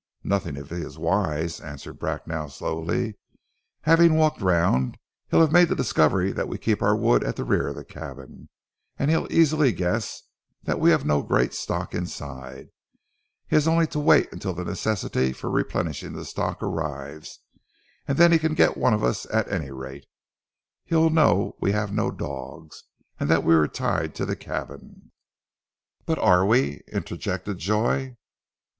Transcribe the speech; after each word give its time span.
"Nothing, 0.23 0.57
if 0.57 0.69
he 0.71 0.77
is 0.77 0.97
wise," 0.97 1.59
answered 1.61 1.99
Bracknell 1.99 2.49
slowly. 2.49 3.19
"Having 3.81 4.15
walked 4.15 4.41
round 4.41 4.97
he'll 5.29 5.41
have 5.41 5.51
made 5.51 5.69
the 5.69 5.75
discovery 5.75 6.31
that 6.31 6.47
we 6.47 6.57
keep 6.57 6.81
our 6.81 6.95
wood 6.95 7.23
at 7.23 7.35
the 7.35 7.43
rear 7.43 7.67
of 7.67 7.75
the 7.75 7.85
cabin, 7.85 8.49
and 8.97 9.11
he'll 9.11 9.31
easily 9.31 9.71
guess 9.71 10.23
that 10.63 10.79
we 10.79 10.89
have 10.89 11.05
no 11.05 11.21
great 11.21 11.53
stock 11.53 11.93
inside. 11.93 12.69
He 13.45 13.55
has 13.55 13.67
only 13.67 13.85
to 13.85 13.99
wait 13.99 14.33
until 14.33 14.53
the 14.53 14.65
necessity 14.65 15.33
for 15.33 15.51
replenishing 15.51 16.13
the 16.13 16.25
stock 16.25 16.63
arrives, 16.63 17.37
and 18.07 18.17
then 18.17 18.31
he 18.31 18.39
can 18.39 18.55
get 18.55 18.77
one 18.77 18.95
of 18.95 19.03
us 19.03 19.27
at 19.31 19.51
any 19.51 19.69
rate.... 19.69 20.07
He'll 20.83 21.11
know 21.11 21.55
we 21.59 21.73
have 21.73 21.93
no 21.93 22.09
dogs, 22.09 22.85
and 23.19 23.29
that 23.29 23.43
we 23.43 23.53
are 23.53 23.67
tied 23.67 24.15
to 24.15 24.25
the 24.25 24.35
cabin" 24.35 25.11
"But 26.07 26.17
are 26.17 26.43
we?" 26.43 26.81
interjected 26.91 27.59
Joy. 27.59 28.15